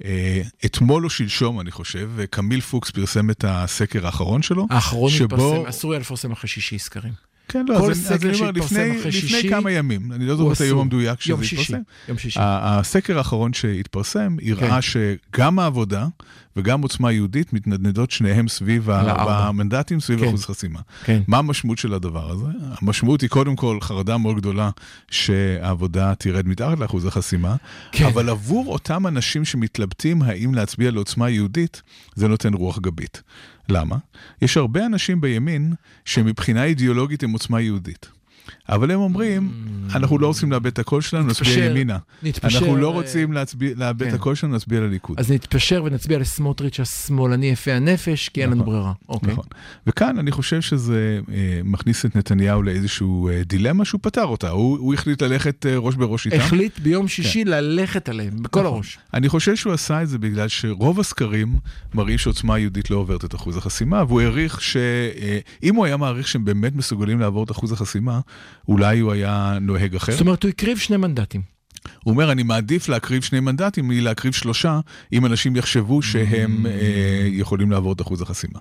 אה, 0.06 0.42
אתמול 0.66 1.06
או 1.06 1.10
שלשום, 1.10 1.60
אני 1.60 1.72
חושב, 1.72 2.10
קמיל 2.30 2.62
פוקס 2.62 2.90
פרסם 2.90 3.30
את 3.30 3.46
הסקר 3.48 4.06
האחרון 4.06 4.42
שלו. 4.42 4.68
האחרון 4.70 5.12
שבו- 5.12 5.24
התפרסם, 5.36 5.68
אסור 5.70 5.92
היה 5.92 6.00
לפרסם 6.00 6.32
אחרי 6.32 6.50
שישי 6.50 6.80
סקרים. 6.80 7.14
כן, 7.48 7.66
לא, 7.70 7.80
כל 7.80 7.94
סקר 7.94 8.16
אז 8.16 8.24
אני 8.26 8.32
לפני- 8.32 8.62
אחרי 8.66 8.98
לפני 8.98 9.12
שישי, 9.12 9.50
כמה 9.50 9.72
ימים, 9.72 10.12
אני 10.12 10.26
לא 10.26 10.36
זוכר 10.36 10.54
את 10.54 10.62
היום. 10.62 10.80
המדויק 10.80 11.22
שזה 11.22 11.32
יום 11.34 11.44
שישי, 11.44 11.56
התפרסם. 11.62 11.82
יום 12.08 12.18
שישי. 12.18 12.40
הסקר 12.42 13.18
האחרון 13.18 13.54
שהתפרסם 13.54 14.36
הראה 14.48 14.70
כן. 14.70 14.82
שגם 14.82 15.60
העבודה 15.60 16.08
וגם 16.58 16.82
עוצמה 16.82 17.12
יהודית 17.12 17.54
מתנדנדות 17.54 18.12
שניהם 18.12 18.48
סביב 18.48 18.90
על 18.90 18.96
הארבע. 18.96 19.12
הארבעה 19.12 19.52
מנדטים, 19.52 20.00
סביב 20.00 20.20
כן. 20.20 20.28
אחוז 20.28 20.46
חסימה. 20.46 20.80
כן. 21.04 21.22
מה 21.28 21.38
המשמעות 21.38 21.78
של 21.78 21.94
הדבר 21.94 22.32
הזה? 22.32 22.46
המשמעות 22.82 23.22
היא 23.22 23.30
קודם 23.30 23.56
כל 23.56 23.78
חרדה 23.82 24.18
מאוד 24.18 24.36
גדולה 24.36 24.70
שהעבודה 25.12 26.16
תרד 26.16 26.48
מתחת 26.48 26.80
לאחוז 26.80 27.06
החסימה, 27.06 27.56
כן. 27.92 28.06
אבל 28.06 28.30
עבור 28.30 28.74
אותם 28.74 29.08
אנשים 29.08 29.46
שמתלבטים 29.46 30.22
האם 30.22 30.54
להצביע 30.54 30.92
לעוצמה 30.92 31.30
יהודית, 31.30 31.82
זה 32.16 32.28
נותן 32.28 32.54
רוח 32.54 32.80
גבית. 32.80 33.22
למה? 33.70 33.96
יש 34.42 34.58
הרבה 34.58 34.86
אנשים 34.86 35.22
בימין 35.22 35.74
שמבחינה 36.06 36.64
אידיאולוגית 36.64 37.24
הם 37.24 37.32
עוצמה 37.32 37.62
יהודית. 37.62 38.10
אבל 38.70 38.92
הם 38.92 39.00
אומרים, 39.00 39.52
אנחנו 39.96 40.18
לא 40.18 40.28
רוצים 40.28 40.52
לאבד 40.52 40.66
את 40.66 40.80
הקול 40.80 41.02
שלנו, 41.02 41.28
נצביע 41.28 41.66
ימינה. 41.66 41.98
נתפשר, 42.24 42.58
אנחנו 42.58 42.76
לא 42.76 42.88
אה, 42.88 42.94
רוצים 42.94 43.34
לאבד 43.34 44.02
את 44.02 44.10
כן. 44.10 44.16
הקול 44.16 44.36
שלנו, 44.36 44.56
נצביע 44.56 44.80
לליכוד. 44.80 45.20
אז 45.20 45.32
נתפשר 45.32 45.84
ונצביע 45.86 46.20
לסמוטריץ' 46.20 46.80
השמאלני 46.80 47.46
יפה 47.46 47.74
הנפש, 47.74 48.30
כי 48.30 48.42
אין 48.42 48.50
לנו 48.50 48.62
נכון. 48.62 48.74
ברירה. 48.74 48.94
אוקיי. 49.10 49.34
נכון. 49.34 49.46
וכאן 49.88 50.20
אני 50.20 50.32
חושב 50.32 50.62
שזה 50.62 51.20
אה, 51.34 51.62
מכניס 51.64 52.06
את 52.06 52.16
נתניהו 52.16 52.64
לאיזשהו 52.64 53.30
אה, 53.30 53.42
דילמה 53.44 53.86
שהוא 53.86 54.00
פתר 54.04 54.26
אותה. 54.26 54.50
הוא, 54.50 54.94
החליט 54.94 55.22
ללכת 55.22 55.66
ראש 55.78 55.96
בראש 55.96 56.26
איתם. 56.26 56.38
החליט 56.38 56.80
ביום 56.80 57.08
שישי 57.08 57.46
ללכת 57.46 58.10
עליהם, 58.10 58.44
בכל 58.44 58.60
נכון. 58.60 58.74
הראש. 58.74 58.98
אני 59.14 59.30
חושב 59.30 59.56
שהוא 59.56 59.74
עשה 59.74 60.02
את 60.02 60.10
זה 60.10 60.18
בגלל 60.18 60.48
שרוב 60.48 61.00
הסקרים 61.00 61.56
מראים 61.94 62.18
שעוצמה 62.18 62.60
יהודית 62.60 62.90
לא 62.90 62.96
עוברת 62.96 63.26
את 63.26 63.36
אחוז 63.36 63.58
החסימה, 63.58 64.04
והוא 64.08 64.22
העריך 64.22 64.62
שאם 64.62 65.76
הוא 65.76 65.86
היה 65.86 65.98
מעריך 65.98 66.28
שהם 66.28 66.46
באמת 66.46 66.76
מסוגלים 66.76 67.20
לעבור 67.20 67.44
את 67.44 67.52
אחוז 67.52 67.72
החסימה, 67.72 68.20
אולי 68.68 69.00
הוא 69.00 69.12
היה 69.12 69.58
נוהג 69.62 69.96
אחר. 69.96 70.12
זאת 70.12 70.22
אומרת, 70.22 70.44
הוא 70.44 70.50
הקריב 70.50 70.78
שני 70.78 70.98
מנדטים. 70.98 71.42
הוא 72.04 72.12
אומר, 72.12 72.32
אני 72.32 72.44
מעדיף 72.44 72.90
להקריב 72.90 73.22
שני 73.22 73.40
מנדטים 73.40 73.88
מלהקריב 73.88 74.34
שלושה, 74.34 74.80
אם 75.14 75.26
אנשים 75.26 75.56
יחשבו 75.56 76.02
שהם 76.02 76.66
אה, 76.66 77.28
יכולים 77.32 77.72
לעבור 77.72 77.94
את 77.94 78.02
אחוז 78.02 78.22
החסימה. 78.22 78.60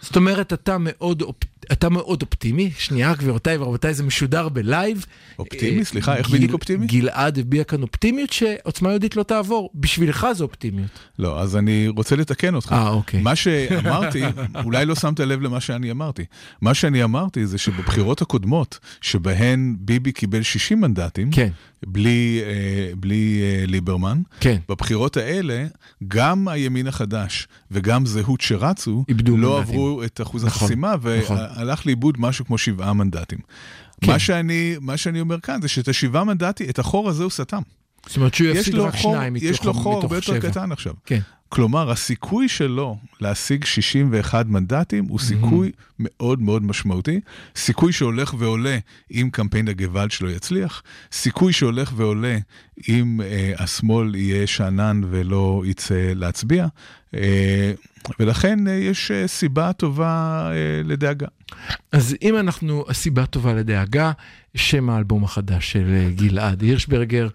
זאת 0.00 0.16
אומרת, 0.16 0.52
אתה 0.52 0.76
מאוד, 0.80 1.22
אופ... 1.22 1.36
אתה 1.72 1.88
מאוד 1.88 2.22
אופטימי. 2.22 2.70
שנייה, 2.78 3.14
גבירותיי 3.14 3.56
ורבותיי, 3.56 3.94
זה 3.94 4.02
משודר 4.02 4.48
ב 4.48 4.58
live. 4.58 5.06
אופטימי? 5.38 5.78
אה, 5.78 5.84
סליחה, 5.84 6.16
איך 6.16 6.30
בדיוק 6.30 6.52
אופטימי? 6.52 6.86
גלעד 6.86 7.38
הביע 7.38 7.64
כאן 7.64 7.82
אופטימיות 7.82 8.32
שעוצמה 8.32 8.90
יהודית 8.90 9.16
לא 9.16 9.22
תעבור. 9.22 9.70
בשבילך 9.74 10.26
זו 10.34 10.44
אופטימיות. 10.44 10.90
לא, 11.18 11.40
אז 11.40 11.56
אני 11.56 11.88
רוצה 11.88 12.16
לתקן 12.16 12.54
אותך. 12.54 12.72
אה, 12.72 12.88
אוקיי. 12.88 13.20
מה 13.22 13.36
שאמרתי, 13.36 14.22
אולי 14.64 14.86
לא 14.86 14.94
שמת 14.94 15.20
לב 15.20 15.40
למה 15.40 15.60
שאני 15.60 15.90
אמרתי. 15.90 16.24
מה 16.60 16.74
שאני 16.74 17.04
אמרתי 17.04 17.46
זה 17.46 17.58
שבבחירות 17.58 18.22
הקודמות, 18.22 18.78
שבהן 19.00 19.76
ביבי 19.78 20.12
קיבל 20.12 20.42
60 20.42 20.80
מנדטים, 20.80 21.30
כן, 21.30 21.48
בלי, 21.86 22.40
אה, 22.44 22.94
בלי 22.96 23.40
אה, 23.42 23.66
ליברמן, 23.66 24.20
כן. 24.40 24.56
בבחירות 24.68 25.16
האלה, 25.16 25.66
גם 26.08 26.48
הימין 26.48 26.86
החדש 26.86 27.48
וגם 27.70 28.06
זהות 28.06 28.40
שרצו, 28.40 29.04
לא 29.08 29.16
מנדטים. 29.16 29.74
עברו 29.74 30.02
את 30.04 30.20
אחוז 30.20 30.44
נכון, 30.44 30.62
החסימה, 30.62 30.94
נכון. 31.22 31.36
והלך 31.56 31.86
לאיבוד 31.86 32.14
משהו 32.18 32.44
כמו 32.44 32.58
שבעה 32.58 32.92
מנדטים. 32.92 33.38
כן. 34.00 34.12
מה 34.12 34.18
שאני, 34.18 34.76
מה 34.80 34.96
שאני 34.96 35.20
אומר 35.20 35.40
כאן 35.40 35.62
זה 35.62 35.68
שאת 35.68 35.88
השבעה 35.88 36.24
מנדטים, 36.24 36.68
את 36.70 36.78
החור 36.78 37.08
הזה 37.08 37.22
הוא 37.22 37.30
סתם. 37.30 37.62
זאת 38.06 38.16
אומרת 38.16 38.34
שהוא 38.34 38.48
יפסיד 38.48 38.74
רק 38.74 38.94
חור, 38.94 39.14
שניים 39.14 39.32
מתוך 39.32 39.48
יש 39.48 39.64
לו 39.64 39.74
חור 39.74 40.02
הרבה 40.02 40.16
יותר 40.16 40.34
שבע. 40.34 40.50
קטן 40.50 40.72
עכשיו. 40.72 40.94
כן. 41.06 41.20
כלומר, 41.54 41.90
הסיכוי 41.90 42.48
שלו 42.48 42.96
להשיג 43.20 43.64
61 43.64 44.46
מנדטים 44.46 45.04
הוא 45.04 45.18
סיכוי 45.18 45.72
מאוד 45.98 46.42
מאוד 46.42 46.62
משמעותי. 46.62 47.20
סיכוי 47.56 47.92
שהולך 47.92 48.34
ועולה 48.38 48.78
אם 49.10 49.28
קמפיין 49.32 49.68
הגוואלד 49.68 50.10
שלו 50.10 50.30
יצליח. 50.30 50.82
סיכוי 51.12 51.52
שהולך 51.52 51.92
ועולה 51.96 52.38
אם 52.88 53.20
אה, 53.24 53.52
השמאל 53.58 54.14
יהיה 54.14 54.46
שאנן 54.46 55.00
ולא 55.10 55.62
יצא 55.66 56.12
להצביע. 56.14 56.66
אה, 57.14 57.72
ולכן 58.20 58.68
אה, 58.68 58.72
יש 58.72 59.10
אה, 59.10 59.28
סיבה 59.28 59.72
טובה 59.72 60.48
אה, 60.52 60.82
לדאגה. 60.84 61.26
אז 61.92 62.16
אם 62.22 62.36
אנחנו, 62.36 62.84
הסיבה 62.88 63.26
טובה 63.26 63.52
לדאגה, 63.54 64.12
שם 64.54 64.90
האלבום 64.90 65.24
החדש 65.24 65.72
של 65.72 65.84
אה, 65.94 66.10
גלעד 66.14 66.62
הירשברגר, 66.62 67.28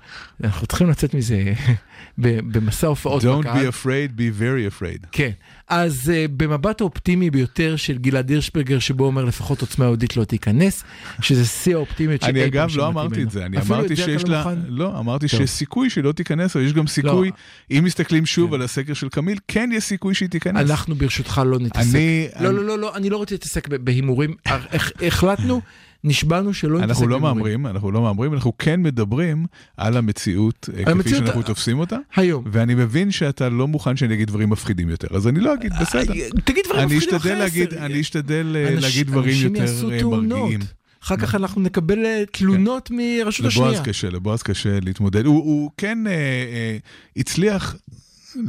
אנחנו 0.43 0.67
צריכים 0.67 0.89
לצאת 0.89 1.13
מזה 1.13 1.53
ב- 2.21 2.39
במסע 2.57 2.87
הופעות 2.87 3.23
Don't 3.23 3.27
בקהל. 3.39 3.67
be 3.67 3.71
afraid, 3.71 4.11
be 4.17 4.41
very 4.41 4.81
afraid. 4.81 5.07
כן, 5.11 5.29
אז 5.67 6.11
uh, 6.13 6.31
במבט 6.37 6.81
האופטימי 6.81 7.29
ביותר 7.29 7.75
של 7.75 7.97
גלעד 7.97 8.29
הירשברגר, 8.29 8.79
שבו 8.79 9.05
אומר 9.05 9.25
לפחות 9.25 9.61
עוצמה 9.61 9.85
יהודית 9.85 10.17
לא 10.17 10.23
תיכנס, 10.23 10.83
שזה 11.21 11.45
שיא 11.45 11.75
האופטימית 11.75 12.21
שאי 12.21 12.29
אני 12.29 12.39
פעם 12.39 12.47
אגב 12.47 12.61
לא 12.63 12.69
שמעתי 12.69 12.89
אמרתי 12.91 13.15
ממנו. 13.15 13.27
את 13.27 13.31
זה, 13.31 13.45
אני 13.45 13.57
אפילו 13.57 13.75
אמרתי 13.75 13.93
את 13.93 13.97
זה 13.97 14.03
אתה 14.03 14.11
שיש 14.11 14.23
לא 14.23 14.29
לה, 14.29 14.43
מוכן? 14.43 14.59
לא, 14.67 14.99
אמרתי 14.99 15.27
טוב. 15.27 15.39
שיש 15.39 15.49
סיכוי 15.49 15.89
שהיא 15.89 16.03
לא 16.03 16.11
תיכנס, 16.11 16.55
אבל 16.55 16.65
יש 16.65 16.73
גם 16.73 16.87
סיכוי, 16.87 17.31
אם 17.71 17.81
מסתכלים 17.83 18.25
שוב 18.25 18.49
כן. 18.49 18.53
על 18.55 18.61
הסקר 18.61 18.93
של 18.93 19.09
קמיל, 19.09 19.37
כן 19.47 19.69
יש 19.73 19.83
סיכוי 19.83 20.13
שהיא 20.13 20.29
תיכנס. 20.29 20.69
אנחנו 20.69 20.95
ברשותך 20.95 21.41
לא 21.45 21.59
נתעסק. 21.59 21.95
אני, 21.95 22.27
לא, 22.39 22.49
אני- 22.49 22.57
לא, 22.57 22.63
לא, 22.65 22.79
לא, 22.79 22.95
אני 22.95 23.09
לא 23.09 23.17
רוצה 23.17 23.35
להתעסק 23.35 23.67
בהימורים. 23.67 24.33
הח- 24.45 24.65
החלטנו, 25.07 25.61
נשבענו 26.03 26.53
שלא 26.53 26.77
נתעסק 26.79 26.89
אנחנו 26.89 27.07
לא. 27.07 27.19
מהמרים, 27.19 27.67
אנחנו 27.67 27.91
לא 27.91 28.01
מהמרים, 28.01 28.33
אנחנו 28.33 28.57
כן 28.57 28.81
מדברים 28.83 29.45
על 29.77 29.97
המציאות 29.97 30.69
אה, 30.73 30.81
כפי 30.81 30.91
המציאות 30.91 31.23
שאנחנו 31.25 31.41
ה- 31.41 31.43
תופסים 31.43 31.79
אותה, 31.79 31.97
היום. 32.15 32.43
ואני 32.51 32.75
מבין 32.75 33.11
שאתה 33.11 33.49
לא 33.49 33.67
מוכן 33.67 33.97
שאני 33.97 34.13
אגיד 34.13 34.27
דברים 34.27 34.49
מפחידים 34.49 34.89
יותר, 34.89 35.07
אז 35.15 35.27
אני 35.27 35.39
לא 35.39 35.53
אגיד, 35.53 35.71
בסדר. 35.81 36.13
אה, 36.13 36.27
תגיד 36.43 36.65
דברים 36.65 36.85
מפחידים 36.85 37.15
אחרי 37.15 37.35
להגיד, 37.35 37.73
עשר. 37.73 37.85
אני 37.85 38.01
אשתדל 38.01 38.55
אה, 38.55 38.67
אנש- 38.77 38.81
להגיד 38.81 39.07
דברים 39.07 39.35
יותר 39.53 39.65
אה. 39.91 40.03
מרגיעים. 40.19 40.59
אחר 41.03 41.17
כך 41.17 41.35
אנחנו 41.35 41.61
נקבל 41.61 42.05
אה, 42.05 42.23
תלונות 42.31 42.89
מרשות 42.93 43.45
לבועז 43.45 43.67
השנייה. 43.73 43.83
קשה, 43.85 44.09
לבועז 44.09 44.43
קשה 44.43 44.79
להתמודד. 44.81 45.25
הוא, 45.25 45.35
הוא 45.43 45.71
כן 45.77 46.07
אה, 46.07 46.11
אה, 46.13 46.77
הצליח 47.17 47.75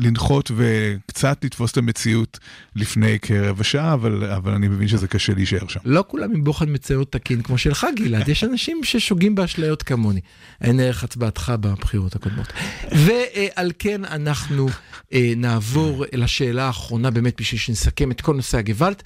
לנחות 0.01 0.51
וקצת 0.57 1.45
לתפוס 1.45 1.73
את 1.73 1.77
המציאות 1.77 2.39
לפני 2.77 3.19
כרבע 3.19 3.65
שעה, 3.65 3.95
אבל, 3.95 4.25
אבל 4.25 4.53
אני 4.53 4.69
מבין 4.69 4.89
שזה 4.89 5.09
קשה 5.09 5.35
להישאר 5.35 5.69
שם. 5.69 5.81
לא 5.85 6.05
כולם 6.09 6.33
עם 6.33 6.45
בוחן 6.45 6.67
מצויות 6.69 7.13
תקין 7.13 7.43
כמו 7.43 7.59
שלך 7.59 7.87
גלעד, 7.97 8.29
יש 8.29 8.45
אנשים 8.45 8.81
ששוגים 8.85 9.35
באשליות 9.35 9.83
כמוני. 9.83 10.21
אין 10.61 10.81
ערך 10.81 11.05
הצבעתך 11.05 11.53
בבחירות 11.61 12.17
הקודמות. 12.17 12.53
ועל 12.93 13.73
כן 13.79 14.05
אנחנו 14.05 14.69
אה, 15.13 15.33
נעבור 15.37 16.05
לשאלה 16.13 16.67
האחרונה 16.67 17.11
באמת 17.11 17.41
בשביל 17.41 17.61
שנסכם 17.61 18.11
את 18.11 18.21
כל 18.21 18.35
נושא 18.35 18.59
הגוואלד. 18.59 19.03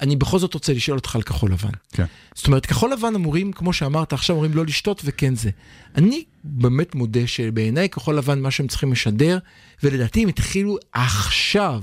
אני 0.00 0.16
בכל 0.16 0.38
זאת 0.38 0.54
רוצה 0.54 0.72
לשאול 0.72 0.98
אותך 0.98 1.16
על 1.16 1.22
כחול 1.22 1.52
לבן. 1.52 1.70
כן. 1.92 2.04
זאת 2.34 2.46
אומרת, 2.46 2.66
כחול 2.66 2.92
לבן 2.92 3.14
אמורים, 3.14 3.52
כמו 3.52 3.72
שאמרת, 3.72 4.12
עכשיו 4.12 4.36
אומרים 4.36 4.54
לא 4.54 4.64
לשתות 4.64 5.02
וכן 5.04 5.34
זה. 5.34 5.50
אני 5.94 6.24
באמת 6.44 6.94
מודה 6.94 7.26
שבעיניי 7.26 7.88
כחול 7.88 8.18
לבן, 8.18 8.40
מה 8.40 8.50
שהם 8.50 8.68
צריכים 8.68 8.92
לשדר, 8.92 9.38
ולדעתי 9.82 10.22
הם 10.22 10.28
התחילו 10.28 10.78
עכשיו, 10.92 11.82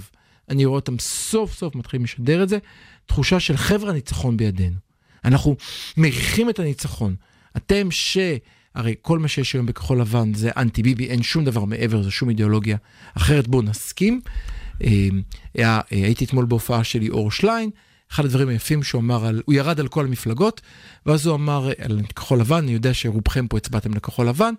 אני 0.50 0.65
רואה 0.65 0.75
אותם 0.75 1.00
סוף 1.00 1.53
סוף 1.53 1.75
מתחילים 1.75 2.03
לשדר 2.03 2.43
את 2.43 2.50
זה, 2.50 2.58
תחושה 3.05 3.39
של 3.39 3.58
חבר'ה 3.58 3.89
הניצחון 3.89 4.38
בידינו. 4.38 4.75
אנחנו 5.25 5.55
מריחים 5.98 6.50
את 6.50 6.60
הניצחון. 6.60 7.15
אתם 7.58 7.91
ש... 7.91 8.17
הרי 8.75 8.96
כל 9.01 9.20
מה 9.20 9.27
שיש 9.27 9.53
היום 9.53 9.65
בכחול 9.65 10.01
לבן 10.01 10.34
זה 10.34 10.51
אנטי 10.58 10.84
ביבי, 10.84 11.08
אין 11.08 11.24
שום 11.24 11.46
דבר 11.46 11.65
מעבר, 11.65 12.03
זה 12.03 12.12
שום 12.12 12.29
אידיאולוגיה 12.29 12.77
אחרת, 13.17 13.48
בואו 13.48 13.62
נסכים. 13.62 14.22
אה, 14.84 14.89
אה, 15.60 15.79
הייתי 15.91 16.25
אתמול 16.25 16.46
בהופעה 16.46 16.84
של 16.84 17.00
ליאור 17.00 17.32
שליין, 17.32 17.70
אחד 18.13 18.25
הדברים 18.25 18.50
היפים 18.50 18.84
שהוא 18.84 19.01
אמר, 19.01 19.25
על, 19.25 19.41
הוא 19.46 19.55
ירד 19.55 19.79
על 19.79 19.88
כל 19.88 20.05
המפלגות, 20.05 20.62
ואז 21.05 21.25
הוא 21.25 21.36
אמר 21.36 21.70
על 21.77 22.01
כחול 22.15 22.39
לבן, 22.39 22.58
אני 22.58 22.72
יודע 22.72 22.93
שרובכם 22.93 23.48
פה 23.48 23.58
הצבעתם 23.58 23.93
לכחול 23.93 24.27
לבן, 24.27 24.53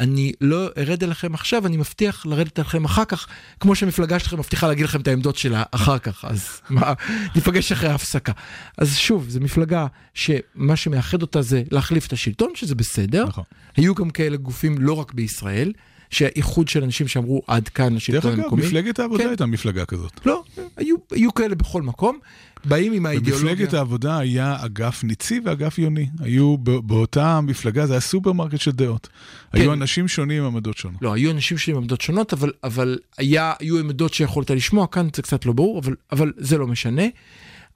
אני 0.00 0.32
לא 0.40 0.68
ארד 0.78 1.02
אליכם 1.02 1.34
עכשיו, 1.34 1.66
אני 1.66 1.76
מבטיח 1.76 2.26
לרדת 2.26 2.58
אליכם 2.58 2.84
אחר 2.84 3.04
כך, 3.04 3.26
כמו 3.60 3.74
שהמפלגה 3.74 4.18
שלכם 4.18 4.38
מבטיחה 4.38 4.68
להגיד 4.68 4.84
לכם 4.84 5.00
את 5.00 5.08
העמדות 5.08 5.36
שלה 5.36 5.62
אחר 5.70 5.98
כך, 5.98 6.24
אז 6.24 6.60
מה, 6.70 6.92
ניפגש 7.34 7.72
אחרי 7.72 7.88
ההפסקה. 7.88 8.32
אז 8.78 8.96
שוב, 8.96 9.28
זו 9.28 9.40
מפלגה 9.40 9.86
שמה 10.14 10.76
שמאחד 10.76 11.22
אותה 11.22 11.42
זה 11.42 11.62
להחליף 11.70 12.06
את 12.06 12.12
השלטון, 12.12 12.50
שזה 12.54 12.74
בסדר. 12.74 13.26
נכון. 13.26 13.44
היו 13.76 13.94
גם 13.94 14.10
כאלה 14.10 14.36
גופים 14.36 14.78
לא 14.78 14.92
רק 14.92 15.12
בישראל, 15.12 15.72
שהאיחוד 16.10 16.68
של 16.68 16.82
אנשים 16.82 17.08
שאמרו 17.08 17.42
עד 17.46 17.68
כאן 17.68 17.88
דרך 17.88 17.96
לשלטון 17.96 18.32
אגב, 18.32 18.40
המקומי. 18.40 18.66
מפלגת 18.66 18.98
העבודה 18.98 19.22
כן. 19.22 19.28
הייתה 19.28 19.46
מפלגה 19.46 19.84
כזאת. 19.84 20.26
לא, 20.26 20.42
היו, 20.76 20.96
היו 21.10 21.34
כאלה 21.34 21.54
בכל 21.54 21.82
מקום, 21.82 22.18
באים 22.64 22.92
עם 22.92 23.06
האידיאולוגיה. 23.06 23.50
במפלגת 23.50 23.74
העבודה 23.74 24.18
היה 24.18 24.56
אגף 24.64 25.04
ניצי 25.04 25.40
ואגף 25.44 25.78
יוני. 25.78 26.08
היו 26.20 26.56
באותה 26.58 27.40
מפלגה, 27.40 27.86
זה 27.86 27.92
היה 27.92 28.00
סופרמרקט 28.00 28.60
של 28.60 28.70
דעות. 28.70 29.08
כן. 29.52 29.60
היו 29.60 29.72
אנשים 29.72 30.08
שונים 30.08 30.42
עם 30.42 30.54
עמדות 30.54 30.76
שונות. 30.76 31.02
לא, 31.02 31.12
היו 31.12 31.30
אנשים 31.30 31.58
שלי 31.58 31.72
עם 31.72 31.78
עמדות 31.78 32.00
שונות, 32.00 32.32
אבל, 32.32 32.52
אבל 32.64 32.98
היה, 33.18 33.52
היו 33.60 33.78
עמדות 33.78 34.14
שיכולת 34.14 34.50
לשמוע, 34.50 34.86
כאן 34.86 35.08
זה 35.16 35.22
קצת 35.22 35.46
לא 35.46 35.52
ברור, 35.52 35.78
אבל, 35.78 35.94
אבל 36.12 36.32
זה 36.36 36.58
לא 36.58 36.66
משנה. 36.66 37.04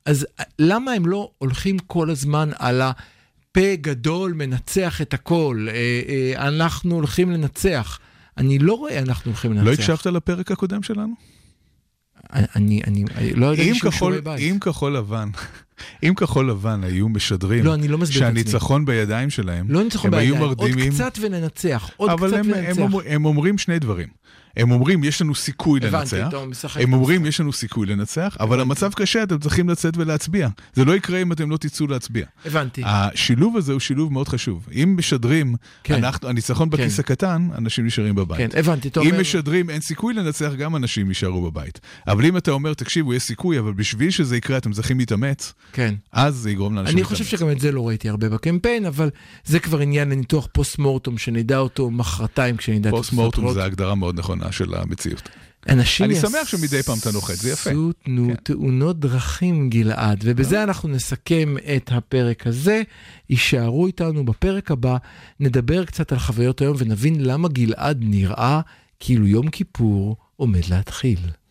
אז 0.05 0.27
למה 0.59 0.93
הם 0.93 1.07
לא 1.07 1.31
הולכים 1.39 1.79
כל 1.79 2.11
הזמן 2.11 2.51
על 2.59 2.83
הפה 2.83 3.77
גדול 3.81 4.33
מנצח 4.33 5.03
את 5.03 5.15
הכל, 5.15 5.67
אה, 5.71 5.75
אה, 6.09 6.49
אנחנו 6.49 6.95
הולכים 6.95 7.31
לנצח. 7.31 7.99
אני 8.41 8.59
לא 8.59 8.75
רואה 8.75 8.99
אנחנו 8.99 9.31
הולכים 9.31 9.53
לנצח. 9.53 9.67
לא 9.67 9.73
הקשבת 9.73 10.07
לפרק 10.07 10.51
הקודם 10.53 10.83
שלנו? 10.83 11.15
אני, 12.33 12.81
אני, 12.87 13.05
אני 13.17 13.33
לא 13.33 13.47
יודע 13.47 13.63
אם 13.63 13.75
שיעורי 13.75 14.21
בית. 14.21 14.41
אם 14.41 14.59
כחול 14.61 14.97
לבן, 14.97 15.29
אם 16.05 16.15
כחול 16.17 16.51
לבן 16.51 16.85
היו 16.85 17.09
משדרים 17.09 17.65
לא, 17.65 17.75
אני 17.75 17.89
לא 17.89 17.99
מסביר. 17.99 18.19
שהניצחון 18.19 18.85
בידיים 18.85 19.31
שלהם, 19.31 19.67
לא 19.71 19.83
ניצחון 19.85 20.15
הם 20.15 20.21
בידיים, 20.21 20.43
עוד 20.43 20.59
קצת 20.91 21.19
וננצח, 21.21 21.91
עוד 21.97 22.11
אבל 22.11 22.29
קצת 22.29 22.39
הם, 22.39 22.47
וננצח. 22.47 22.79
הם, 22.79 22.83
אומר, 22.83 23.05
הם 23.07 23.25
אומרים 23.25 23.59
שני 23.59 23.79
דברים. 23.79 24.09
הם 24.61 24.71
אומרים, 24.71 25.05
יש 25.05 25.23
לנו 25.23 25.35
סיכוי 25.35 25.81
הבנתי, 25.83 26.17
לנצח. 26.17 26.29
אתה 26.29 26.45
משחק 26.45 26.81
הם 26.81 26.93
אומרים, 26.93 27.27
יש 27.27 27.41
לנו 27.41 27.53
סיכוי 27.53 27.87
לנצח, 27.87 28.37
אבל 28.41 28.61
המצב 28.61 28.93
קשה, 28.93 29.23
אתם 29.23 29.39
צריכים 29.39 29.69
לצאת 29.69 29.97
ולהצביע. 29.97 30.49
זה 30.75 30.85
לא 30.85 30.97
יקרה 30.97 31.23
אם 31.23 31.33
אתם 31.33 31.51
לא 31.51 31.57
תצאו 31.57 31.87
להצביע. 31.87 32.27
הבנתי. 32.45 32.83
השילוב 32.85 33.57
הזה 33.57 33.73
הוא 33.73 33.81
שילוב 33.81 34.13
מאוד 34.13 34.29
חשוב. 34.29 34.69
אם 34.73 34.95
משדרים, 34.99 35.55
כן. 35.85 35.95
אנחנו, 35.95 36.29
הניצחון 36.29 36.71
בכיס 36.71 36.97
כן. 36.97 37.01
הקטן, 37.01 37.49
אנשים 37.59 37.87
נשארים 37.87 38.15
בבית. 38.15 38.39
כן, 38.39 38.59
הבנתי, 38.59 38.91
אומר... 38.97 39.11
אם 39.11 39.21
משדרים 39.21 39.71
אין 39.71 39.81
סיכוי 39.81 40.15
לנצח, 40.15 40.53
גם 40.59 40.77
אנשים 40.77 41.09
יישארו 41.09 41.51
בבית. 41.51 41.81
אבל 42.07 42.25
אם 42.27 42.37
אתה 42.37 42.51
אומר, 42.51 42.75
תקשיבו, 42.75 43.15
יש 43.15 43.23
סיכוי, 43.23 43.59
אבל 43.59 43.73
בשביל 43.73 44.11
שזה 44.11 44.37
יקרה 44.37 44.57
אתם 44.57 44.73
צריכים 44.73 44.99
להתאמץ, 44.99 45.53
כן. 45.73 45.95
אז 46.13 46.35
זה 46.35 46.51
יגרום 46.51 46.75
לאנשים 46.75 46.93
אני 46.97 47.03
להתאמץ. 47.03 47.19
חושב 47.19 47.37
שגם 47.37 47.51
את 47.51 47.61
זה 47.61 47.73
לא 47.73 47.89
ראיתי 47.89 48.09
הרבה 48.09 48.29
בקמפיין, 48.29 48.87
אבל 48.87 49.11
זה 49.45 49.59
כבר 49.59 49.79
עניין 49.79 50.09
לניתוח 50.09 50.49
פוסט 50.53 50.79
מורטום, 50.79 51.19
שנדע 51.19 51.59
אותו 51.59 51.91
מחרתיים 51.91 52.57
כשנדע 52.57 52.89
את 52.89 52.95
פוסט 52.95 53.13
מורטום 53.13 53.53
זה 53.53 53.65
הגדרה 53.65 53.95
מאוד 53.95 54.19
נכונה 54.19 54.50
של 54.53 54.75
המציאות. 54.75 55.29
אנשים 55.69 56.07
אני 56.07 56.15
יעשו 56.15 56.31
שמח 56.31 56.49
שמדי 56.49 56.83
פעם 56.83 56.99
אתה 56.99 57.11
נוחת, 57.13 57.35
זה 57.35 57.51
יפה. 57.51 57.71
נו, 58.07 58.29
כן. 58.29 58.35
תאונות 58.35 59.01
דרכים, 59.01 59.71
גלעד. 59.71 60.21
ובזה 60.25 60.63
אנחנו 60.63 60.89
נסכם 60.89 61.55
את 61.77 61.93
הפרק 61.93 62.47
הזה. 62.47 62.83
יישארו 63.31 63.87
איתנו 63.87 64.25
בפרק 64.25 64.71
הבא, 64.71 64.97
נדבר 65.41 65.85
קצת 65.85 66.13
על 66.13 66.19
חוויות 66.19 66.61
היום 66.61 66.77
ונבין 66.79 67.25
למה 67.25 67.49
גלעד 67.49 67.99
נראה 68.01 68.61
כאילו 69.01 69.27
יום 69.27 69.51
כיפור 69.51 70.17
עומד 70.37 70.67
להתחיל. 70.71 71.19